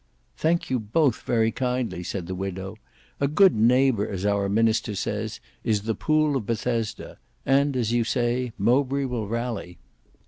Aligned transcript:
"Thank 0.35 0.71
you 0.71 0.79
both 0.79 1.21
very 1.21 1.51
kindly," 1.51 2.01
said 2.01 2.25
the 2.25 2.33
widow, 2.33 2.75
"a 3.19 3.27
good 3.27 3.53
neighbour 3.55 4.09
as 4.09 4.25
our 4.25 4.49
minister 4.49 4.95
says, 4.95 5.39
is 5.63 5.83
the 5.83 5.93
pool 5.93 6.35
of 6.35 6.47
Bethesda; 6.47 7.19
and 7.45 7.77
as 7.77 7.91
you 7.91 8.03
say, 8.03 8.51
Mowbray 8.57 9.05
will 9.05 9.27
rally." 9.27 9.77